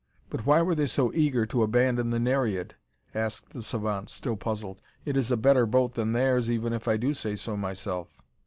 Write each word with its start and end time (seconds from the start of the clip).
"But 0.31 0.47
why 0.47 0.63
were 0.63 0.73
they 0.73 0.87
so 0.87 1.13
eager 1.13 1.45
to 1.45 1.61
abandon 1.61 2.09
the 2.09 2.17
Nereid?" 2.17 2.73
asked 3.13 3.51
the 3.53 3.61
savant, 3.61 4.09
still 4.09 4.35
puzzled. 4.35 4.81
"It 5.05 5.15
it 5.15 5.29
a 5.29 5.37
better 5.37 5.67
boat 5.67 5.93
than 5.93 6.13
theirs, 6.13 6.49
even 6.49 6.73
if 6.73 6.87
I 6.87 6.97
do 6.97 7.13
say 7.13 7.35
so 7.35 7.55
myself." 7.55 8.09